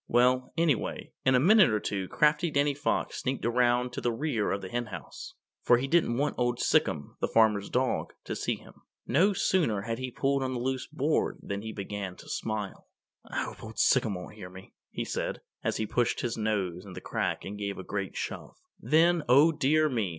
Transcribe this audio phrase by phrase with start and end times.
[0.07, 4.49] Well, anyway, in a minute or two crafty Danny Fox sneaked around to the rear
[4.49, 8.81] of the Henhouse, for he didn't want Old Sic'em, the farmer's dog, to see him.
[9.05, 12.87] No sooner had he pulled on the loose board than he began to smile.
[13.29, 16.93] "I hope Old Sic'em won't hear me," he said, as he pushed his nose in
[16.93, 18.57] the crack and gave a great shove.
[18.79, 20.09] Then, Oh, dear me!